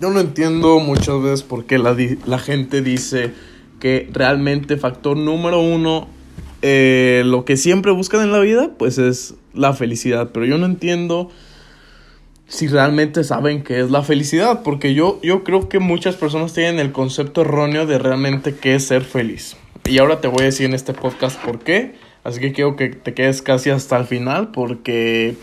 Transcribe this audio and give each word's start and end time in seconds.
Yo 0.00 0.10
no 0.10 0.20
entiendo 0.20 0.80
muchas 0.80 1.22
veces 1.22 1.42
por 1.42 1.66
qué 1.66 1.76
la, 1.78 1.94
la 2.24 2.38
gente 2.38 2.80
dice 2.80 3.32
que 3.80 4.08
realmente 4.12 4.78
factor 4.78 5.16
número 5.16 5.60
uno, 5.60 6.08
eh, 6.62 7.22
lo 7.26 7.44
que 7.44 7.58
siempre 7.58 7.92
buscan 7.92 8.22
en 8.22 8.32
la 8.32 8.40
vida, 8.40 8.70
pues 8.78 8.96
es 8.96 9.34
la 9.52 9.74
felicidad. 9.74 10.30
Pero 10.32 10.46
yo 10.46 10.56
no 10.56 10.64
entiendo 10.64 11.30
si 12.46 12.66
realmente 12.66 13.24
saben 13.24 13.62
qué 13.62 13.80
es 13.80 13.90
la 13.90 14.02
felicidad, 14.02 14.62
porque 14.62 14.94
yo, 14.94 15.20
yo 15.22 15.44
creo 15.44 15.68
que 15.68 15.80
muchas 15.80 16.16
personas 16.16 16.54
tienen 16.54 16.78
el 16.78 16.92
concepto 16.92 17.42
erróneo 17.42 17.86
de 17.86 17.98
realmente 17.98 18.54
qué 18.54 18.76
es 18.76 18.86
ser 18.86 19.04
feliz. 19.04 19.56
Y 19.84 19.98
ahora 19.98 20.22
te 20.22 20.28
voy 20.28 20.42
a 20.42 20.44
decir 20.46 20.64
en 20.64 20.74
este 20.74 20.94
podcast 20.94 21.38
por 21.44 21.58
qué. 21.58 21.94
Así 22.24 22.40
que 22.40 22.52
quiero 22.52 22.74
que 22.74 22.88
te 22.88 23.12
quedes 23.12 23.42
casi 23.42 23.68
hasta 23.68 23.98
el 23.98 24.06
final 24.06 24.50
porque 24.50 25.36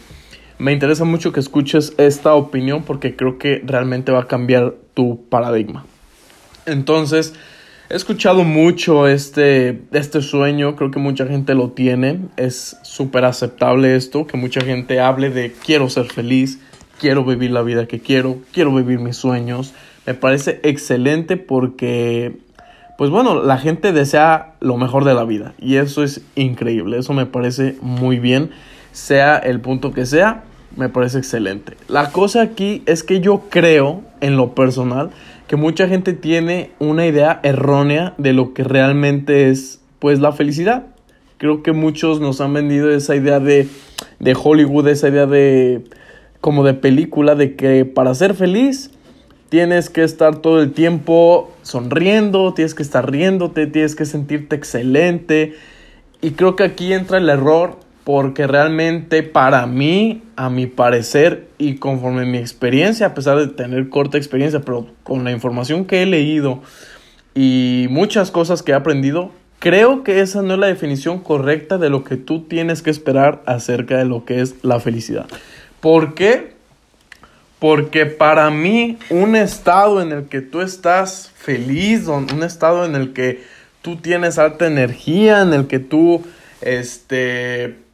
me 0.59 0.73
interesa 0.73 1.03
mucho 1.03 1.31
que 1.31 1.39
escuches 1.39 1.93
esta 1.97 2.33
opinión 2.33 2.83
porque 2.83 3.15
creo 3.15 3.37
que 3.37 3.61
realmente 3.65 4.11
va 4.11 4.21
a 4.21 4.27
cambiar 4.27 4.73
tu 4.93 5.23
paradigma. 5.29 5.85
Entonces, 6.65 7.33
he 7.89 7.95
escuchado 7.95 8.43
mucho 8.43 9.07
este, 9.07 9.81
este 9.91 10.21
sueño, 10.21 10.75
creo 10.75 10.91
que 10.91 10.99
mucha 10.99 11.25
gente 11.27 11.53
lo 11.53 11.69
tiene, 11.69 12.19
es 12.35 12.77
súper 12.81 13.25
aceptable 13.25 13.95
esto, 13.95 14.27
que 14.27 14.37
mucha 14.37 14.61
gente 14.61 14.99
hable 14.99 15.29
de 15.29 15.53
quiero 15.53 15.89
ser 15.89 16.05
feliz, 16.05 16.59
quiero 16.99 17.23
vivir 17.23 17.51
la 17.51 17.61
vida 17.61 17.87
que 17.87 17.99
quiero, 17.99 18.39
quiero 18.51 18.73
vivir 18.73 18.99
mis 18.99 19.15
sueños. 19.15 19.73
Me 20.05 20.13
parece 20.13 20.59
excelente 20.63 21.37
porque, 21.37 22.37
pues 22.97 23.09
bueno, 23.09 23.43
la 23.43 23.57
gente 23.57 23.91
desea 23.93 24.55
lo 24.59 24.77
mejor 24.77 25.05
de 25.05 25.13
la 25.13 25.23
vida 25.23 25.53
y 25.59 25.75
eso 25.75 26.03
es 26.03 26.21
increíble, 26.35 26.97
eso 26.97 27.13
me 27.13 27.25
parece 27.25 27.75
muy 27.81 28.19
bien, 28.19 28.51
sea 28.91 29.37
el 29.37 29.61
punto 29.61 29.93
que 29.93 30.05
sea, 30.05 30.43
me 30.75 30.89
parece 30.89 31.19
excelente. 31.19 31.73
La 31.87 32.11
cosa 32.11 32.41
aquí 32.41 32.83
es 32.85 33.03
que 33.03 33.19
yo 33.19 33.43
creo, 33.49 34.01
en 34.21 34.37
lo 34.37 34.53
personal, 34.53 35.11
que 35.47 35.55
mucha 35.55 35.87
gente 35.87 36.13
tiene 36.13 36.71
una 36.79 37.05
idea 37.05 37.39
errónea 37.43 38.13
de 38.17 38.33
lo 38.33 38.53
que 38.53 38.63
realmente 38.63 39.49
es, 39.49 39.79
pues, 39.99 40.19
la 40.19 40.31
felicidad. 40.31 40.87
Creo 41.37 41.63
que 41.63 41.71
muchos 41.71 42.19
nos 42.19 42.41
han 42.41 42.53
vendido 42.53 42.89
esa 42.89 43.15
idea 43.15 43.39
de, 43.39 43.67
de 44.19 44.37
Hollywood, 44.41 44.87
esa 44.87 45.09
idea 45.09 45.25
de, 45.25 45.83
como 46.41 46.63
de 46.63 46.73
película, 46.73 47.35
de 47.35 47.55
que 47.55 47.85
para 47.85 48.13
ser 48.15 48.33
feliz 48.33 48.91
tienes 49.49 49.89
que 49.89 50.03
estar 50.03 50.37
todo 50.39 50.61
el 50.61 50.73
tiempo 50.73 51.51
sonriendo, 51.61 52.53
tienes 52.53 52.75
que 52.75 52.83
estar 52.83 53.09
riéndote, 53.09 53.67
tienes 53.67 53.95
que 53.95 54.05
sentirte 54.05 54.55
excelente. 54.55 55.55
Y 56.21 56.31
creo 56.31 56.55
que 56.55 56.63
aquí 56.63 56.93
entra 56.93 57.17
el 57.17 57.29
error 57.29 57.79
porque 58.07 58.47
realmente 58.47 59.21
para 59.21 59.67
mí, 59.67 60.23
a 60.37 60.49
mi 60.49 60.65
parecer 60.65 61.49
y 61.57 61.75
conforme 61.75 62.25
mi 62.25 62.37
experiencia, 62.37 63.07
a 63.07 63.13
pesar 63.13 63.37
de 63.37 63.47
tener 63.47 63.89
corta 63.89 64.17
experiencia, 64.17 64.61
pero 64.61 64.87
con 65.03 65.25
la 65.25 65.33
información 65.33 65.83
que 65.83 66.01
he 66.01 66.05
leído 66.05 66.61
y 67.35 67.87
muchas 67.89 68.31
cosas 68.31 68.63
que 68.63 68.71
he 68.71 68.75
aprendido, 68.75 69.31
creo 69.59 70.05
que 70.05 70.21
esa 70.21 70.41
no 70.41 70.53
es 70.53 70.59
la 70.61 70.67
definición 70.67 71.19
correcta 71.19 71.77
de 71.77 71.89
lo 71.89 72.05
que 72.05 72.15
tú 72.15 72.43
tienes 72.43 72.81
que 72.81 72.91
esperar 72.91 73.43
acerca 73.45 73.97
de 73.97 74.05
lo 74.05 74.23
que 74.23 74.39
es 74.39 74.55
la 74.63 74.79
felicidad. 74.79 75.25
¿Por 75.81 76.15
qué? 76.15 76.53
Porque 77.59 78.05
para 78.05 78.49
mí 78.51 78.97
un 79.09 79.35
estado 79.35 80.01
en 80.01 80.13
el 80.13 80.29
que 80.29 80.39
tú 80.39 80.61
estás 80.61 81.29
feliz, 81.35 82.07
un 82.07 82.41
estado 82.41 82.85
en 82.85 82.95
el 82.95 83.11
que 83.11 83.43
tú 83.81 83.97
tienes 83.97 84.39
alta 84.39 84.65
energía, 84.65 85.41
en 85.41 85.51
el 85.51 85.67
que 85.67 85.79
tú 85.79 86.23
este 86.61 87.85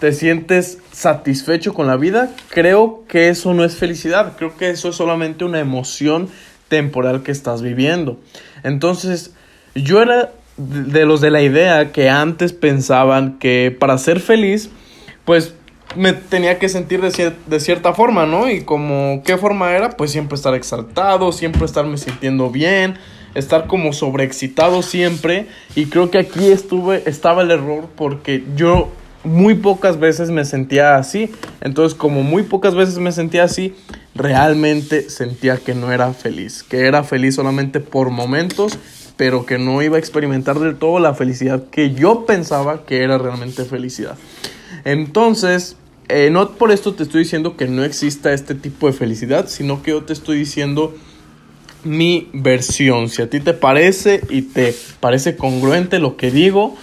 te 0.00 0.12
sientes 0.12 0.78
satisfecho 0.92 1.74
con 1.74 1.86
la 1.86 1.96
vida, 1.96 2.30
creo 2.48 3.04
que 3.06 3.28
eso 3.28 3.52
no 3.52 3.64
es 3.64 3.76
felicidad, 3.76 4.32
creo 4.36 4.56
que 4.56 4.70
eso 4.70 4.88
es 4.88 4.96
solamente 4.96 5.44
una 5.44 5.60
emoción 5.60 6.28
temporal 6.68 7.22
que 7.22 7.32
estás 7.32 7.60
viviendo. 7.60 8.18
Entonces, 8.64 9.34
yo 9.74 10.00
era 10.00 10.32
de 10.56 11.04
los 11.04 11.20
de 11.20 11.30
la 11.30 11.42
idea 11.42 11.92
que 11.92 12.08
antes 12.08 12.52
pensaban 12.52 13.38
que 13.38 13.76
para 13.78 13.98
ser 13.98 14.20
feliz, 14.20 14.70
pues 15.26 15.54
me 15.96 16.14
tenía 16.14 16.58
que 16.58 16.68
sentir 16.68 17.02
de, 17.02 17.34
de, 17.46 17.60
cierta 17.60 17.92
forma, 17.92 18.24
¿no? 18.24 18.48
Y 18.50 18.62
como 18.62 19.22
qué 19.24 19.36
forma 19.36 19.72
era, 19.72 19.90
pues 19.90 20.12
siempre 20.12 20.36
estar 20.36 20.54
exaltado, 20.54 21.32
siempre 21.32 21.64
estarme 21.64 21.98
sintiendo 21.98 22.50
bien, 22.50 22.96
estar 23.34 23.66
como 23.66 23.92
sobreexcitado 23.92 24.82
siempre. 24.82 25.46
Y 25.74 25.86
creo 25.86 26.10
que 26.10 26.18
aquí 26.18 26.50
estuve, 26.50 27.02
estaba 27.06 27.42
el 27.42 27.50
error 27.50 27.88
porque 27.96 28.44
yo 28.56 28.90
muy 29.24 29.54
pocas 29.54 29.98
veces 29.98 30.30
me 30.30 30.44
sentía 30.44 30.96
así. 30.96 31.30
Entonces, 31.60 31.96
como 31.96 32.22
muy 32.22 32.42
pocas 32.42 32.74
veces 32.74 32.98
me 32.98 33.12
sentía 33.12 33.44
así, 33.44 33.74
realmente 34.14 35.10
sentía 35.10 35.56
que 35.56 35.74
no 35.74 35.92
era 35.92 36.12
feliz, 36.12 36.62
que 36.62 36.86
era 36.86 37.04
feliz 37.04 37.34
solamente 37.34 37.80
por 37.80 38.10
momentos, 38.10 38.78
pero 39.16 39.46
que 39.46 39.58
no 39.58 39.82
iba 39.82 39.96
a 39.96 39.98
experimentar 39.98 40.58
del 40.58 40.76
todo 40.76 40.98
la 40.98 41.14
felicidad 41.14 41.64
que 41.70 41.92
yo 41.92 42.24
pensaba 42.24 42.84
que 42.86 43.02
era 43.02 43.18
realmente 43.18 43.64
felicidad. 43.64 44.16
Entonces, 44.84 45.76
eh, 46.08 46.30
no 46.30 46.52
por 46.52 46.72
esto 46.72 46.94
te 46.94 47.02
estoy 47.02 47.24
diciendo 47.24 47.56
que 47.56 47.68
no 47.68 47.84
exista 47.84 48.32
este 48.32 48.54
tipo 48.54 48.86
de 48.86 48.92
felicidad, 48.92 49.46
sino 49.48 49.82
que 49.82 49.92
yo 49.92 50.04
te 50.04 50.12
estoy 50.12 50.38
diciendo 50.38 50.94
mi 51.84 52.28
versión. 52.32 53.08
Si 53.08 53.22
a 53.22 53.30
ti 53.30 53.40
te 53.40 53.52
parece 53.52 54.20
y 54.28 54.42
te 54.42 54.74
parece 55.00 55.36
congruente 55.36 55.98
lo 55.98 56.16
que 56.16 56.30
digo, 56.30 56.76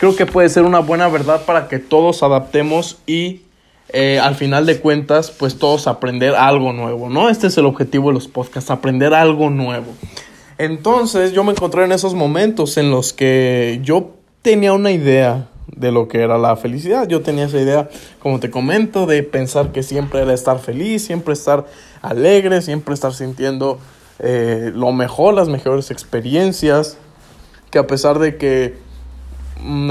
creo 0.00 0.16
que 0.16 0.24
puede 0.24 0.48
ser 0.48 0.64
una 0.64 0.78
buena 0.78 1.08
verdad 1.08 1.44
para 1.44 1.68
que 1.68 1.78
todos 1.78 2.22
adaptemos 2.22 2.96
y 3.06 3.42
eh, 3.90 4.18
al 4.18 4.34
final 4.34 4.64
de 4.64 4.80
cuentas, 4.80 5.30
pues 5.30 5.58
todos 5.58 5.86
aprender 5.86 6.34
algo 6.34 6.72
nuevo, 6.72 7.10
¿no? 7.10 7.28
Este 7.28 7.48
es 7.48 7.58
el 7.58 7.66
objetivo 7.66 8.08
de 8.08 8.14
los 8.14 8.26
podcasts, 8.26 8.70
aprender 8.70 9.12
algo 9.12 9.50
nuevo. 9.50 9.92
Entonces 10.56 11.32
yo 11.32 11.44
me 11.44 11.52
encontré 11.52 11.84
en 11.84 11.92
esos 11.92 12.14
momentos 12.14 12.78
en 12.78 12.90
los 12.90 13.12
que 13.12 13.80
yo 13.82 14.12
tenía 14.40 14.72
una 14.72 14.90
idea 14.90 15.48
de 15.66 15.92
lo 15.92 16.08
que 16.08 16.22
era 16.22 16.38
la 16.38 16.56
felicidad. 16.56 17.06
Yo 17.06 17.20
tenía 17.20 17.44
esa 17.44 17.60
idea, 17.60 17.90
como 18.20 18.40
te 18.40 18.50
comento, 18.50 19.04
de 19.04 19.22
pensar 19.22 19.70
que 19.70 19.82
siempre 19.82 20.22
era 20.22 20.32
estar 20.32 20.60
feliz, 20.60 21.04
siempre 21.04 21.34
estar 21.34 21.66
alegre, 22.00 22.62
siempre 22.62 22.94
estar 22.94 23.12
sintiendo 23.12 23.78
eh, 24.18 24.72
lo 24.74 24.92
mejor, 24.92 25.34
las 25.34 25.48
mejores 25.48 25.90
experiencias, 25.90 26.96
que 27.70 27.78
a 27.78 27.86
pesar 27.86 28.18
de 28.18 28.38
que 28.38 28.89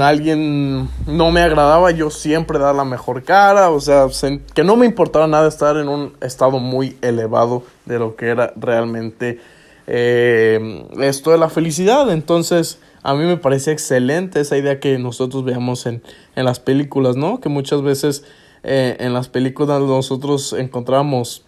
alguien 0.00 0.88
no 1.06 1.30
me 1.30 1.40
agradaba, 1.40 1.90
yo 1.90 2.10
siempre 2.10 2.58
dar 2.58 2.74
la 2.74 2.84
mejor 2.84 3.22
cara, 3.22 3.70
o 3.70 3.80
sea, 3.80 4.06
que 4.54 4.64
no 4.64 4.76
me 4.76 4.86
importaba 4.86 5.26
nada 5.26 5.48
estar 5.48 5.76
en 5.76 5.88
un 5.88 6.12
estado 6.20 6.58
muy 6.58 6.96
elevado 7.02 7.62
de 7.86 7.98
lo 7.98 8.16
que 8.16 8.26
era 8.28 8.52
realmente 8.56 9.40
eh, 9.86 10.86
esto 11.00 11.30
de 11.30 11.38
la 11.38 11.48
felicidad. 11.48 12.10
Entonces, 12.10 12.78
a 13.02 13.14
mí 13.14 13.24
me 13.24 13.36
parece 13.36 13.72
excelente 13.72 14.40
esa 14.40 14.56
idea 14.56 14.80
que 14.80 14.98
nosotros 14.98 15.44
veamos 15.44 15.86
en, 15.86 16.02
en 16.36 16.44
las 16.44 16.60
películas, 16.60 17.16
¿no? 17.16 17.40
Que 17.40 17.48
muchas 17.48 17.82
veces 17.82 18.24
eh, 18.62 18.96
en 19.00 19.14
las 19.14 19.28
películas 19.28 19.80
nosotros 19.80 20.52
encontramos 20.52 21.44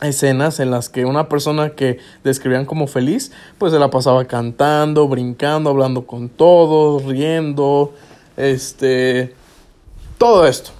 escenas 0.00 0.60
en 0.60 0.70
las 0.70 0.88
que 0.88 1.04
una 1.04 1.28
persona 1.28 1.70
que 1.70 1.98
describían 2.24 2.64
como 2.64 2.86
feliz, 2.86 3.32
pues 3.58 3.72
se 3.72 3.78
la 3.78 3.90
pasaba 3.90 4.24
cantando, 4.24 5.08
brincando, 5.08 5.70
hablando 5.70 6.06
con 6.06 6.28
todos, 6.28 7.04
riendo, 7.04 7.92
este, 8.36 9.34
todo 10.18 10.46
esto, 10.46 10.70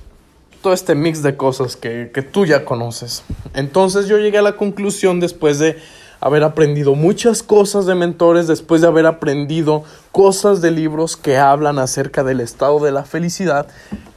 todo 0.62 0.72
este 0.72 0.94
mix 0.94 1.22
de 1.22 1.36
cosas 1.36 1.76
que, 1.76 2.10
que 2.12 2.22
tú 2.22 2.46
ya 2.46 2.64
conoces. 2.64 3.22
Entonces 3.54 4.06
yo 4.08 4.18
llegué 4.18 4.38
a 4.38 4.42
la 4.42 4.56
conclusión 4.56 5.20
después 5.20 5.58
de 5.58 5.76
haber 6.20 6.44
aprendido 6.44 6.94
muchas 6.94 7.42
cosas 7.42 7.86
de 7.86 7.94
mentores, 7.94 8.46
después 8.46 8.82
de 8.82 8.86
haber 8.86 9.06
aprendido 9.06 9.84
cosas 10.12 10.60
de 10.60 10.70
libros 10.70 11.16
que 11.16 11.38
hablan 11.38 11.78
acerca 11.78 12.22
del 12.22 12.40
estado 12.40 12.78
de 12.80 12.92
la 12.92 13.04
felicidad, 13.04 13.68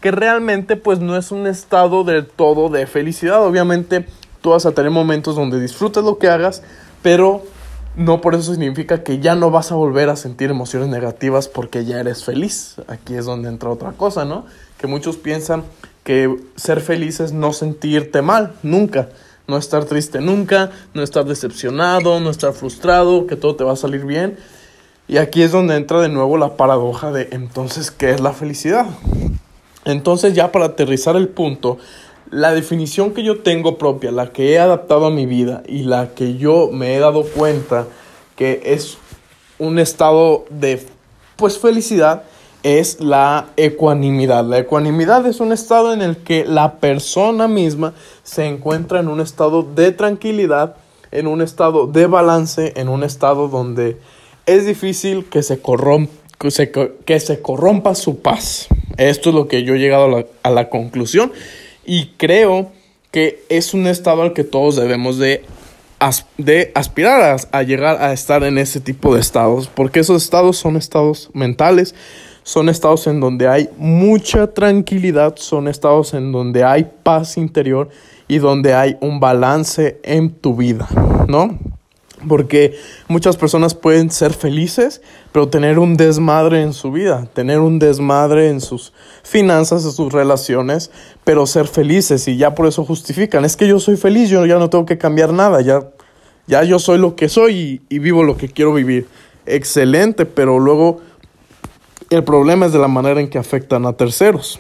que 0.02 0.12
realmente 0.12 0.76
pues 0.76 1.00
no 1.00 1.16
es 1.16 1.32
un 1.32 1.48
estado 1.48 2.04
del 2.04 2.28
todo 2.28 2.70
de 2.70 2.88
felicidad, 2.88 3.46
obviamente 3.46 4.06
Tú 4.44 4.50
vas 4.50 4.66
a 4.66 4.74
tener 4.74 4.92
momentos 4.92 5.38
donde 5.38 5.58
disfrutes 5.58 6.04
lo 6.04 6.18
que 6.18 6.28
hagas, 6.28 6.64
pero 7.02 7.44
no 7.96 8.20
por 8.20 8.36
eso 8.36 8.52
significa 8.52 9.02
que 9.02 9.20
ya 9.20 9.36
no 9.36 9.52
vas 9.52 9.72
a 9.72 9.76
volver 9.76 10.10
a 10.10 10.18
sentir 10.18 10.50
emociones 10.50 10.90
negativas 10.90 11.48
porque 11.48 11.86
ya 11.86 12.02
eres 12.02 12.26
feliz. 12.26 12.76
Aquí 12.90 13.16
es 13.16 13.24
donde 13.24 13.48
entra 13.48 13.70
otra 13.70 13.94
cosa, 13.94 14.26
¿no? 14.26 14.46
Que 14.78 14.86
muchos 14.86 15.16
piensan 15.16 15.64
que 16.04 16.36
ser 16.58 16.82
feliz 16.82 17.22
es 17.22 17.32
no 17.32 17.54
sentirte 17.54 18.22
mal, 18.22 18.52
nunca. 18.64 19.08
No 19.48 19.56
estar 19.56 19.86
triste 19.86 20.20
nunca, 20.20 20.72
no 20.94 21.04
estar 21.04 21.24
decepcionado, 21.24 22.20
no 22.20 22.30
estar 22.30 22.52
frustrado, 22.52 23.26
que 23.28 23.38
todo 23.38 23.56
te 23.56 23.64
va 23.64 23.72
a 23.72 23.78
salir 23.78 24.04
bien. 24.04 24.38
Y 25.08 25.20
aquí 25.20 25.42
es 25.42 25.54
donde 25.54 25.78
entra 25.78 26.02
de 26.02 26.10
nuevo 26.10 26.38
la 26.38 26.58
paradoja 26.58 27.14
de 27.14 27.30
entonces, 27.32 27.92
¿qué 27.92 28.12
es 28.12 28.20
la 28.20 28.34
felicidad? 28.34 28.88
Entonces 29.86 30.34
ya 30.34 30.52
para 30.52 30.66
aterrizar 30.66 31.16
el 31.16 31.30
punto, 31.30 31.78
la 32.30 32.54
definición 32.54 33.14
que 33.14 33.24
yo 33.24 33.40
tengo 33.40 33.78
propia, 33.78 34.12
la 34.12 34.32
que 34.32 34.54
he 34.54 34.60
adaptado 34.60 35.08
a 35.08 35.12
mi 35.12 35.26
vida 35.26 35.64
y 35.68 35.84
la 35.84 36.14
que 36.16 36.36
yo 36.36 36.70
me 36.72 36.96
he 36.96 37.00
dado 37.00 37.24
cuenta 37.24 37.88
que 38.36 38.62
es 38.66 38.98
un 39.60 39.80
estado 39.80 40.46
de 40.50 40.86
pues 41.36 41.58
felicidad 41.60 42.24
es 42.64 43.00
la 43.02 43.48
ecuanimidad. 43.58 44.46
La 44.46 44.60
ecuanimidad 44.60 45.26
es 45.26 45.40
un 45.40 45.52
estado 45.52 45.94
en 45.94 46.02
el 46.02 46.18
que 46.18 46.46
la 46.46 46.76
persona 46.76 47.48
misma 47.48 47.94
se 48.24 48.46
encuentra 48.46 49.00
en 49.00 49.10
un 49.10 49.20
estado 49.20 49.64
de 49.64 49.92
tranquilidad 49.92 50.78
en 51.14 51.28
un 51.28 51.42
estado 51.42 51.88
de 51.88 52.08
balance, 52.08 52.74
en 52.76 52.90
un 52.90 53.04
estado 53.04 53.48
donde 53.48 53.98
es 54.46 54.66
difícil 54.66 55.26
que 55.26 55.44
se, 55.44 55.62
que 56.40 56.52
se, 56.52 56.72
que 56.72 57.20
se 57.20 57.42
corrompa 57.42 57.94
su 57.96 58.20
paz. 58.20 58.68
Esto 58.98 59.30
es 59.30 59.36
lo 59.36 59.48
que 59.48 59.64
yo 59.64 59.76
he 59.76 59.80
llegado 59.80 60.06
a 60.06 60.08
la, 60.08 60.26
a 60.42 60.50
la 60.50 60.70
conclusión 60.70 61.32
y 61.86 62.08
creo 62.18 62.72
que 63.12 63.44
es 63.50 63.74
un 63.74 63.88
estado 63.88 64.24
al 64.24 64.34
que 64.34 64.44
todos 64.44 64.76
debemos 64.76 65.18
de, 65.18 65.46
de 66.38 66.72
aspirar 66.76 67.22
a, 67.22 67.58
a, 67.58 67.64
llegar 67.64 68.02
a 68.02 68.14
estar 68.14 68.44
en 68.44 68.58
ese 68.58 68.80
tipo 68.80 69.14
de 69.14 69.22
estados, 69.22 69.68
porque 69.68 70.00
esos 70.00 70.24
estados 70.24 70.58
son 70.58 70.78
estados 70.78 71.30
mentales, 71.34 71.94
son 72.44 72.70
estados 72.70 73.08
en 73.08 73.20
donde 73.20 73.48
hay 73.48 73.70
mucha 73.78 74.48
tranquilidad, 74.54 75.36
son 75.38 75.68
estados 75.68 76.14
en 76.14 76.32
donde 76.32 76.64
hay 76.64 76.88
paz 77.04 77.38
interior 77.38 77.90
y 78.28 78.40
donde 78.40 78.74
hay 78.74 78.98
un 79.00 79.20
balance 79.20 80.00
en 80.04 80.32
tu 80.32 80.56
vida, 80.56 80.88
¿no? 81.28 81.58
Porque 82.28 82.78
muchas 83.08 83.38
personas 83.38 83.74
pueden 83.74 84.12
ser 84.12 84.34
felices, 84.34 85.02
pero 85.32 85.50
tener 85.50 85.80
un 85.80 85.98
desmadre 85.98 86.62
en 86.62 86.74
su 86.74 86.92
vida, 86.92 87.28
tener 87.34 87.60
un 87.60 87.80
desmadre 87.80 88.50
en 88.50 88.62
sus 88.62 88.94
finanzas, 89.24 89.86
en 89.86 89.92
sus 89.92 90.12
relaciones, 90.12 90.92
pero 91.24 91.46
ser 91.46 91.68
felices 91.68 92.28
y 92.28 92.38
ya 92.38 92.56
por 92.56 92.68
eso 92.68 92.86
justifican. 92.86 93.46
Es 93.46 93.56
que 93.56 93.68
yo 93.68 93.80
soy 93.80 93.98
feliz, 93.98 94.30
yo 94.30 94.46
ya 94.46 94.60
no 94.60 94.70
tengo 94.70 94.86
que 94.86 94.98
cambiar 94.98 95.34
nada, 95.34 95.62
ya, 95.62 95.90
ya 96.48 96.64
yo 96.64 96.80
soy 96.80 96.98
lo 96.98 97.16
que 97.16 97.30
soy 97.30 97.82
y, 97.90 97.96
y 97.96 98.00
vivo 98.00 98.24
lo 98.24 98.38
que 98.38 98.50
quiero 98.50 98.74
vivir. 98.74 99.08
Excelente, 99.46 100.26
pero 100.26 100.60
luego 100.60 101.02
el 102.10 102.24
problema 102.24 102.66
es 102.68 102.74
de 102.74 102.80
la 102.80 102.88
manera 102.88 103.20
en 103.20 103.30
que 103.30 103.38
afectan 103.38 103.86
a 103.86 103.94
terceros 103.94 104.58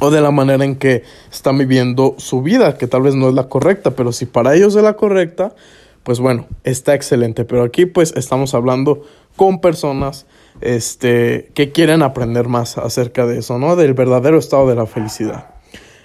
o 0.00 0.10
de 0.10 0.20
la 0.20 0.30
manera 0.30 0.64
en 0.64 0.76
que 0.76 1.04
están 1.30 1.58
viviendo 1.58 2.14
su 2.18 2.42
vida, 2.42 2.76
que 2.76 2.86
tal 2.86 3.02
vez 3.02 3.14
no 3.14 3.28
es 3.28 3.34
la 3.34 3.48
correcta, 3.48 3.92
pero 3.92 4.12
si 4.12 4.26
para 4.26 4.54
ellos 4.54 4.74
es 4.74 4.82
la 4.82 4.94
correcta, 4.94 5.54
pues 6.02 6.20
bueno, 6.20 6.46
está 6.64 6.94
excelente. 6.94 7.44
Pero 7.44 7.62
aquí 7.62 7.86
pues 7.86 8.12
estamos 8.16 8.54
hablando 8.54 9.02
con 9.36 9.60
personas 9.60 10.26
este, 10.60 11.50
que 11.54 11.72
quieren 11.72 12.02
aprender 12.02 12.48
más 12.48 12.78
acerca 12.78 13.26
de 13.26 13.38
eso, 13.38 13.58
¿no? 13.58 13.76
Del 13.76 13.94
verdadero 13.94 14.38
estado 14.38 14.68
de 14.68 14.74
la 14.74 14.86
felicidad. 14.86 15.46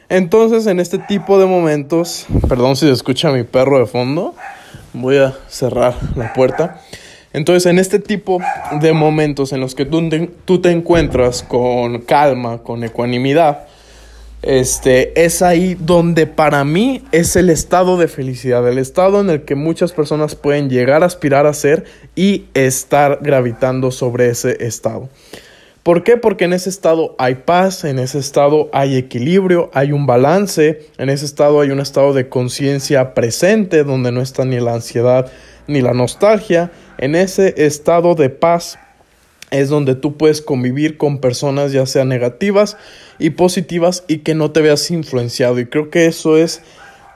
Entonces, 0.07 0.67
en 0.67 0.79
este 0.79 0.99
tipo 0.99 1.39
de 1.39 1.47
momentos, 1.47 2.27
perdón 2.47 2.75
si 2.75 2.85
se 2.85 2.91
escucha 2.91 3.31
mi 3.31 3.43
perro 3.43 3.79
de 3.79 3.87
fondo, 3.87 4.35
voy 4.93 5.17
a 5.17 5.33
cerrar 5.47 5.95
la 6.15 6.33
puerta. 6.33 6.81
Entonces, 7.33 7.65
en 7.65 7.79
este 7.79 7.99
tipo 7.99 8.39
de 8.79 8.93
momentos 8.93 9.51
en 9.51 9.59
los 9.59 9.75
que 9.75 9.85
tú 9.85 10.07
tú 10.45 10.61
te 10.61 10.71
encuentras 10.71 11.43
con 11.43 12.01
calma, 12.01 12.59
con 12.59 12.83
ecuanimidad, 12.83 13.67
este, 14.41 15.25
es 15.25 15.41
ahí 15.41 15.75
donde 15.79 16.27
para 16.27 16.63
mí 16.63 17.03
es 17.11 17.35
el 17.35 17.49
estado 17.49 17.97
de 17.97 18.07
felicidad, 18.07 18.67
el 18.67 18.77
estado 18.77 19.21
en 19.21 19.29
el 19.29 19.43
que 19.43 19.55
muchas 19.55 19.91
personas 19.91 20.35
pueden 20.35 20.69
llegar 20.69 21.03
a 21.03 21.07
aspirar 21.07 21.47
a 21.47 21.53
ser 21.53 21.85
y 22.15 22.45
estar 22.53 23.19
gravitando 23.21 23.91
sobre 23.91 24.29
ese 24.29 24.63
estado. 24.65 25.09
¿Por 25.85 26.03
qué? 26.03 26.17
Porque 26.17 26.45
en 26.45 26.53
ese 26.53 26.69
estado 26.69 27.15
hay 27.19 27.35
paz, 27.35 27.83
en 27.83 27.99
ese 27.99 28.17
estado 28.17 28.69
hay 28.73 28.97
equilibrio, 28.97 29.69
hay 29.71 29.91
un 29.91 30.07
balance, 30.07 30.89
en 30.97 31.09
ese 31.09 31.25
estado 31.25 31.61
hay 31.61 31.69
un 31.69 31.79
estado 31.79 32.13
de 32.13 32.27
conciencia 32.27 33.13
presente 33.13 33.83
donde 33.83 34.11
no 34.11 34.19
está 34.19 34.45
ni 34.45 34.59
la 34.59 34.73
ansiedad 34.73 35.31
ni 35.67 35.81
la 35.81 35.93
nostalgia. 35.93 36.71
En 36.97 37.13
ese 37.13 37.53
estado 37.65 38.15
de 38.15 38.29
paz 38.29 38.79
es 39.51 39.69
donde 39.69 39.95
tú 39.95 40.17
puedes 40.17 40.41
convivir 40.41 40.97
con 40.97 41.19
personas 41.19 41.71
ya 41.71 41.85
sean 41.85 42.09
negativas 42.09 42.77
y 43.19 43.31
positivas 43.31 44.03
y 44.07 44.19
que 44.19 44.35
no 44.35 44.51
te 44.51 44.61
veas 44.61 44.89
influenciado. 44.91 45.59
Y 45.59 45.67
creo 45.67 45.89
que 45.89 46.07
eso 46.07 46.37
es 46.37 46.61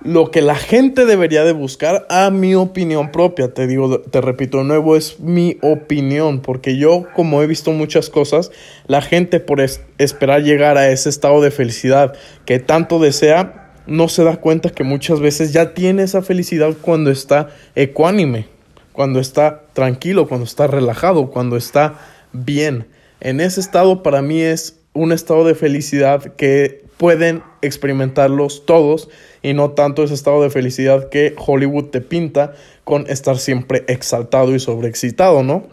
lo 0.02 0.31
que 0.31 0.42
la 0.42 0.56
gente 0.56 1.06
debería 1.06 1.44
de 1.44 1.52
buscar 1.52 2.06
a 2.10 2.30
mi 2.30 2.56
opinión 2.56 3.12
propia. 3.12 3.54
Te 3.54 3.68
digo, 3.68 4.00
te 4.00 4.22
repito 4.22 4.60
de 4.60 4.64
nuevo, 4.64 4.96
es 4.96 5.20
mi 5.20 5.58
opinión, 5.62 6.42
porque 6.42 6.78
yo 6.78 7.06
como 7.16 7.42
he 7.42 7.48
visto 7.48 7.72
muchas 7.72 8.10
cosas, 8.10 8.52
la 8.88 9.02
gente 9.02 9.40
por 9.40 9.60
esperar 9.60 10.44
llegar 10.44 10.78
a 10.78 10.90
ese 10.90 11.10
estado 11.10 11.42
de 11.42 11.52
felicidad 11.52 12.14
que 12.46 12.60
tanto 12.60 13.00
desea, 13.00 13.74
no 13.88 14.08
se 14.08 14.24
da 14.24 14.38
cuenta 14.38 14.70
que 14.70 14.84
muchas 14.84 15.20
veces 15.20 15.52
ya 15.52 15.74
tiene 15.74 16.04
esa 16.04 16.22
felicidad 16.22 16.75
cuando 16.80 17.10
está 17.10 17.50
ecuánime, 17.75 18.48
cuando 18.94 19.20
está 19.20 19.64
tranquilo, 19.74 20.28
cuando 20.28 20.46
está 20.46 20.68
relajado, 20.68 21.32
cuando 21.32 21.58
está 21.58 22.00
bien. 22.34 22.88
En 23.22 23.42
ese 23.42 23.60
estado 23.60 24.04
para 24.04 24.22
mí 24.22 24.42
es 24.42 24.80
un 24.94 25.12
estado 25.12 25.46
de 25.46 25.56
felicidad 25.56 26.36
que 26.36 26.84
pueden 26.98 27.44
experimentarlos 27.62 28.66
todos 28.66 29.10
y 29.42 29.54
no 29.54 29.72
tanto 29.72 30.04
ese 30.04 30.14
estado 30.14 30.44
de 30.44 30.50
felicidad 30.50 31.10
que 31.10 31.34
Hollywood 31.38 31.86
te 31.86 32.02
pinta 32.02 32.54
con 32.84 33.10
estar 33.10 33.38
siempre 33.38 33.86
exaltado 33.88 34.54
y 34.54 34.60
sobreexcitado, 34.60 35.44
¿no? 35.44 35.68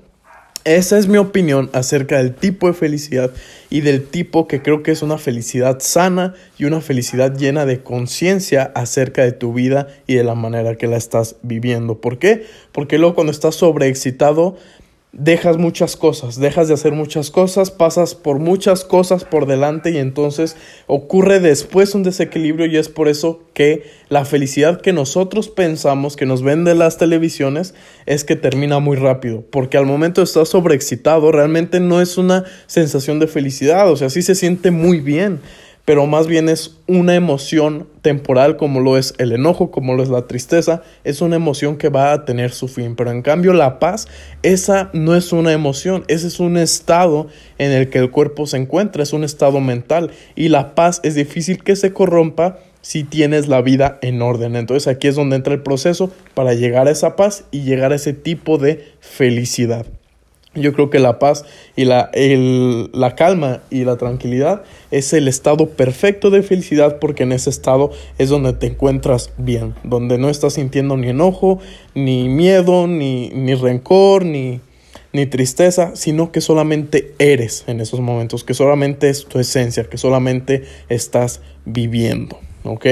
Esa 0.67 0.99
es 0.99 1.07
mi 1.07 1.17
opinión 1.17 1.71
acerca 1.73 2.19
del 2.19 2.35
tipo 2.35 2.67
de 2.67 2.73
felicidad 2.73 3.31
y 3.71 3.83
del 3.83 4.05
tipo 4.05 4.49
que 4.49 4.63
creo 4.63 4.83
que 4.83 4.91
es 4.91 5.03
una 5.03 5.17
felicidad 5.17 5.79
sana 5.79 6.35
y 6.59 6.65
una 6.65 6.81
felicidad 6.81 7.37
llena 7.37 7.67
de 7.67 7.85
conciencia 7.85 8.73
acerca 8.75 9.23
de 9.23 9.31
tu 9.31 9.53
vida 9.53 9.87
y 10.09 10.17
de 10.17 10.25
la 10.25 10.35
manera 10.35 10.75
que 10.75 10.89
la 10.89 10.97
estás 10.97 11.37
viviendo. 11.43 12.01
¿Por 12.01 12.19
qué? 12.19 12.47
Porque 12.73 12.99
luego 12.99 13.15
cuando 13.15 13.31
estás 13.31 13.55
sobreexcitado 13.55 14.57
dejas 15.19 15.57
muchas 15.57 15.97
cosas, 15.97 16.39
dejas 16.39 16.69
de 16.69 16.75
hacer 16.75 16.93
muchas 16.93 17.31
cosas, 17.31 17.71
pasas 17.71 18.15
por 18.15 18.39
muchas 18.39 18.85
cosas 18.85 19.25
por 19.25 19.47
delante 19.47 19.91
y 19.91 19.97
entonces 19.97 20.57
ocurre 20.87 21.41
después 21.41 21.95
un 21.95 22.03
desequilibrio 22.03 22.67
y 22.67 22.77
es 22.77 22.91
por 22.91 23.09
eso 23.09 23.41
que 23.55 23.85
la 24.11 24.27
felicidad 24.27 24.83
que 24.83 24.93
nosotros 24.93 25.49
pensamos 25.49 26.17
que 26.17 26.27
nos 26.27 26.43
vende 26.43 26.75
las 26.75 26.99
televisiones 26.99 27.75
es 28.05 28.25
que 28.25 28.37
termina 28.37 28.79
muy 28.79 28.97
rápido, 28.97 29.43
porque 29.51 29.79
al 29.79 29.87
momento 29.87 30.23
estar 30.23 30.47
sobreexcitado 30.47 31.33
realmente 31.33 31.81
no 31.81 32.03
es 32.03 32.19
una 32.19 32.45
sensación 32.67 33.19
de 33.19 33.27
felicidad, 33.27 33.91
o 33.91 33.97
sea, 33.97 34.11
sí 34.11 34.21
se 34.21 34.35
siente 34.35 34.71
muy 34.71 35.01
bien 35.01 35.41
pero 35.87 36.07
más 36.07 36.27
bien 36.27 36.51
es 36.51 36.77
una 36.89 37.15
emoción 37.15 37.87
temporal 38.03 38.57
como 38.57 38.81
lo 38.81 38.99
es 38.99 39.15
el 39.19 39.33
enojo, 39.33 39.71
como 39.71 39.95
lo 39.95 40.03
es 40.03 40.11
la 40.11 40.27
tristeza, 40.27 40.83
es 41.05 41.23
una 41.23 41.37
emoción 41.37 41.77
que 41.77 41.89
va 41.89 42.13
a 42.13 42.25
tener 42.25 42.51
su 42.51 42.69
fin, 42.69 42.97
pero 42.97 43.13
en 43.13 43.23
cambio 43.23 43.55
la 43.55 43.79
paz, 43.79 44.09
esa 44.43 44.91
no 44.93 45.15
es 45.15 45.33
una 45.33 45.53
emoción, 45.53 46.05
ese 46.09 46.27
es 46.27 46.41
un 46.41 46.59
estado 46.59 47.29
en 47.59 47.71
el 47.71 47.89
que 47.89 48.01
el 48.01 48.11
cuerpo 48.11 48.47
se 48.47 48.57
encuentra, 48.57 49.05
es 49.05 49.13
un 49.13 49.23
estado 49.23 49.61
mental 49.61 50.11
y 50.35 50.49
la 50.49 50.75
paz 50.75 51.01
es 51.05 51.15
difícil 51.15 51.63
que 51.63 51.77
se 51.77 51.93
corrompa 51.93 52.59
si 52.83 53.05
tienes 53.05 53.47
la 53.47 53.63
vida 53.63 53.99
en 54.03 54.23
orden. 54.23 54.57
Entonces 54.57 54.89
aquí 54.89 55.07
es 55.07 55.15
donde 55.15 55.37
entra 55.37 55.55
el 55.55 55.63
proceso 55.63 56.11
para 56.35 56.55
llegar 56.55 56.89
a 56.89 56.91
esa 56.91 57.15
paz 57.15 57.45
y 57.53 57.63
llegar 57.63 57.93
a 57.93 57.97
ese 57.97 58.13
tipo 58.13 58.59
de 58.59 58.93
felicidad. 59.01 59.87
Yo 60.57 60.73
creo 60.73 60.91
que 60.91 60.99
la 60.99 61.19
paz 61.19 61.45
y 61.77 61.85
la, 61.85 62.11
la 62.93 63.15
calma 63.15 63.61
y 63.71 63.85
la 63.85 63.97
tranquilidad 63.97 64.63
es 64.91 65.13
el 65.13 65.29
estado 65.29 65.69
perfecto 65.69 66.31
de 66.31 66.43
felicidad 66.43 66.99
porque 66.99 67.25
en 67.25 67.33
ese 67.33 67.51
estado 67.51 67.91
es 68.19 68.31
donde 68.31 68.53
te 68.55 68.67
encuentras 68.67 69.33
bien, 69.37 69.75
donde 69.85 70.19
no 70.19 70.31
estás 70.31 70.55
sintiendo 70.55 70.97
ni 70.97 71.11
enojo, 71.11 71.61
ni 71.95 72.29
miedo, 72.29 72.87
ni, 72.87 73.29
ni 73.31 73.55
rencor, 73.55 74.25
ni, 74.25 74.61
ni 75.13 75.27
tristeza, 75.27 75.95
sino 75.95 76.33
que 76.33 76.41
solamente 76.41 77.15
eres 77.19 77.65
en 77.67 77.81
esos 77.81 78.01
momentos, 78.01 78.45
que 78.45 78.55
solamente 78.55 79.09
es 79.09 79.27
tu 79.27 79.39
esencia, 79.39 79.85
que 79.85 79.99
solamente 79.99 80.65
estás 80.89 81.41
viviendo, 81.65 82.39
¿ok? 82.65 82.87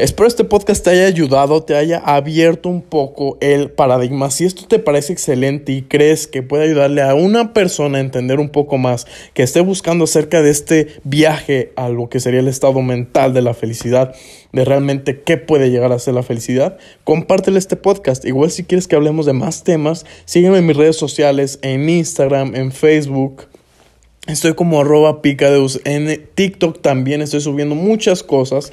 Espero 0.00 0.26
este 0.26 0.44
podcast 0.44 0.82
te 0.82 0.88
haya 0.88 1.04
ayudado, 1.04 1.62
te 1.62 1.76
haya 1.76 1.98
abierto 1.98 2.70
un 2.70 2.80
poco 2.80 3.36
el 3.42 3.70
paradigma. 3.70 4.30
Si 4.30 4.46
esto 4.46 4.66
te 4.66 4.78
parece 4.78 5.12
excelente 5.12 5.72
y 5.72 5.82
crees 5.82 6.26
que 6.26 6.42
puede 6.42 6.64
ayudarle 6.64 7.02
a 7.02 7.14
una 7.14 7.52
persona 7.52 7.98
a 7.98 8.00
entender 8.00 8.40
un 8.40 8.48
poco 8.48 8.78
más, 8.78 9.06
que 9.34 9.42
esté 9.42 9.60
buscando 9.60 10.04
acerca 10.04 10.40
de 10.40 10.48
este 10.48 10.86
viaje 11.04 11.74
a 11.76 11.90
lo 11.90 12.08
que 12.08 12.18
sería 12.18 12.40
el 12.40 12.48
estado 12.48 12.80
mental 12.80 13.34
de 13.34 13.42
la 13.42 13.52
felicidad, 13.52 14.14
de 14.52 14.64
realmente 14.64 15.20
qué 15.20 15.36
puede 15.36 15.70
llegar 15.70 15.92
a 15.92 15.98
ser 15.98 16.14
la 16.14 16.22
felicidad, 16.22 16.78
compártele 17.04 17.58
este 17.58 17.76
podcast. 17.76 18.24
Igual 18.24 18.50
si 18.50 18.64
quieres 18.64 18.88
que 18.88 18.96
hablemos 18.96 19.26
de 19.26 19.34
más 19.34 19.64
temas, 19.64 20.06
sígueme 20.24 20.58
en 20.58 20.66
mis 20.66 20.78
redes 20.78 20.96
sociales, 20.96 21.58
en 21.60 21.86
Instagram, 21.90 22.56
en 22.56 22.72
Facebook. 22.72 23.48
Estoy 24.26 24.54
como 24.54 24.80
arroba 24.80 25.20
picadeus. 25.20 25.78
En 25.84 26.26
TikTok 26.34 26.80
también 26.80 27.20
estoy 27.20 27.42
subiendo 27.42 27.74
muchas 27.74 28.22
cosas 28.22 28.72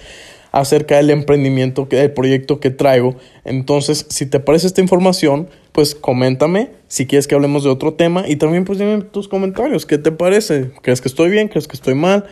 acerca 0.60 0.98
del 0.98 1.12
emprendimiento, 1.12 1.88
del 1.90 2.12
proyecto 2.12 2.60
que 2.60 2.72
traigo. 2.72 3.16
Entonces, 3.46 4.06
si 4.10 4.26
te 4.26 4.40
parece 4.40 4.68
esta 4.68 4.82
información, 4.82 5.50
pues 5.72 5.94
coméntame 5.94 6.72
si 6.88 7.06
quieres 7.06 7.28
que 7.28 7.36
hablemos 7.36 7.64
de 7.64 7.70
otro 7.70 7.94
tema 7.94 8.28
y 8.28 8.38
también 8.38 8.66
pues 8.66 8.80
dime 8.80 9.02
tus 9.04 9.28
comentarios, 9.28 9.86
¿qué 9.86 9.98
te 9.98 10.12
parece? 10.12 10.72
¿Crees 10.82 11.02
que 11.02 11.10
estoy 11.10 11.30
bien? 11.30 11.48
¿Crees 11.48 11.68
que 11.68 11.76
estoy 11.76 11.94
mal? 11.94 12.26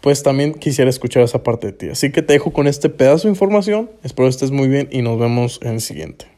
Pues 0.00 0.22
también 0.22 0.54
quisiera 0.54 0.90
escuchar 0.90 1.22
esa 1.22 1.42
parte 1.42 1.68
de 1.68 1.72
ti. 1.72 1.88
Así 1.88 2.12
que 2.12 2.22
te 2.22 2.32
dejo 2.32 2.52
con 2.52 2.66
este 2.66 2.88
pedazo 2.88 3.28
de 3.28 3.32
información. 3.32 3.90
Espero 4.02 4.28
estés 4.28 4.50
muy 4.50 4.68
bien 4.68 4.88
y 4.90 5.02
nos 5.02 5.18
vemos 5.18 5.58
en 5.62 5.74
el 5.74 5.80
siguiente. 5.80 6.31